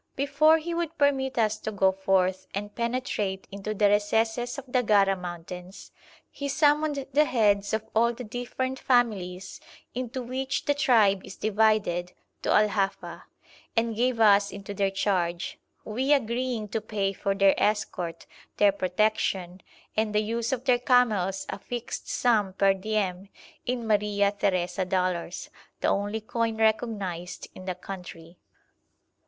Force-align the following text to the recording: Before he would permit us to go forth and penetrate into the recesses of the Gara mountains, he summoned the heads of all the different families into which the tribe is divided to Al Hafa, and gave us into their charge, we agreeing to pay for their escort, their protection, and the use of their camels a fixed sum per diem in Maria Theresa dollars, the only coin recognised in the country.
Before 0.15 0.57
he 0.57 0.73
would 0.73 0.97
permit 0.97 1.37
us 1.37 1.59
to 1.59 1.71
go 1.71 1.91
forth 1.91 2.47
and 2.55 2.73
penetrate 2.73 3.45
into 3.51 3.71
the 3.75 3.87
recesses 3.87 4.57
of 4.57 4.65
the 4.67 4.81
Gara 4.81 5.15
mountains, 5.15 5.91
he 6.31 6.49
summoned 6.49 7.05
the 7.13 7.25
heads 7.25 7.71
of 7.71 7.83
all 7.95 8.11
the 8.11 8.23
different 8.23 8.79
families 8.79 9.61
into 9.93 10.23
which 10.23 10.65
the 10.65 10.73
tribe 10.73 11.23
is 11.23 11.35
divided 11.35 12.13
to 12.41 12.49
Al 12.51 12.69
Hafa, 12.69 13.25
and 13.77 13.95
gave 13.95 14.19
us 14.19 14.51
into 14.51 14.73
their 14.73 14.89
charge, 14.89 15.59
we 15.85 16.13
agreeing 16.13 16.67
to 16.69 16.81
pay 16.81 17.13
for 17.13 17.35
their 17.35 17.53
escort, 17.61 18.25
their 18.57 18.71
protection, 18.71 19.61
and 19.95 20.15
the 20.15 20.21
use 20.23 20.51
of 20.51 20.65
their 20.65 20.79
camels 20.79 21.45
a 21.47 21.59
fixed 21.59 22.09
sum 22.09 22.53
per 22.53 22.73
diem 22.73 23.29
in 23.67 23.85
Maria 23.85 24.31
Theresa 24.31 24.83
dollars, 24.83 25.51
the 25.81 25.89
only 25.89 26.21
coin 26.21 26.57
recognised 26.57 27.47
in 27.53 27.65
the 27.65 27.75
country. 27.75 28.39